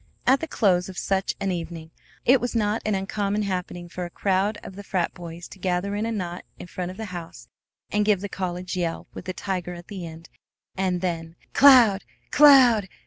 At 0.25 0.39
the 0.39 0.47
close 0.47 0.89
of 0.89 0.97
such 0.97 1.35
an 1.39 1.51
evening 1.51 1.91
it 2.25 2.41
was 2.41 2.55
not 2.55 2.81
an 2.87 2.95
uncommon 2.95 3.43
happening 3.43 3.87
for 3.87 4.03
a 4.03 4.09
crowd 4.09 4.57
of 4.63 4.75
the 4.75 4.81
frat 4.83 5.13
boys 5.13 5.47
to 5.49 5.59
gather 5.59 5.93
in 5.93 6.07
a 6.07 6.11
knot 6.11 6.43
in 6.57 6.65
front 6.65 6.89
of 6.89 6.97
the 6.97 7.05
house 7.13 7.47
and 7.91 8.03
give 8.03 8.21
the 8.21 8.27
college 8.27 8.75
yell, 8.75 9.05
with 9.13 9.29
a 9.29 9.33
tiger 9.33 9.75
at 9.75 9.89
the 9.89 10.07
end, 10.07 10.29
and 10.75 11.01
then 11.01 11.35
"CLOUD! 11.53 12.03
CLOUD! 12.31 12.89